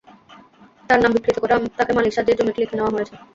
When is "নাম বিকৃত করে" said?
0.99-1.53